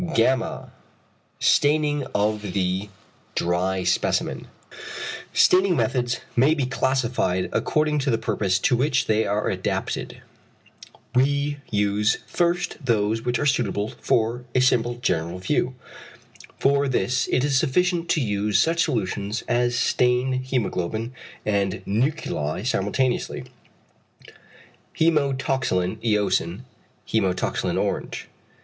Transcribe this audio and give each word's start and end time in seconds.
[gamma]. 0.15 0.71
Staining 1.39 2.05
of 2.15 2.53
the 2.53 2.89
dry 3.35 3.83
specimen. 3.83 4.47
Staining 5.31 5.75
methods 5.75 6.19
may 6.35 6.55
be 6.55 6.65
classified 6.65 7.47
according 7.53 7.99
to 7.99 8.09
the 8.09 8.17
purpose 8.17 8.57
to 8.57 8.75
which 8.75 9.05
they 9.05 9.27
are 9.27 9.47
adapted. 9.47 10.23
We 11.13 11.59
use 11.69 12.17
first 12.25 12.83
those 12.83 13.21
which 13.21 13.37
are 13.37 13.45
suitable 13.45 13.93
for 14.01 14.43
a 14.55 14.59
simple 14.59 14.95
general 14.95 15.37
view. 15.37 15.75
For 16.57 16.87
this 16.87 17.29
it 17.31 17.43
is 17.43 17.59
sufficient 17.59 18.09
to 18.09 18.21
use 18.21 18.57
such 18.57 18.81
solutions 18.81 19.43
as 19.47 19.75
stain 19.77 20.43
hæmoglobin 20.43 21.11
and 21.45 21.83
nuclei 21.85 22.63
simultaneously. 22.63 23.43
(Hæmatoxylin 24.97 25.97
eosin, 26.03 26.61
hæmatoxylin 27.07 27.79
orange). 27.79 28.27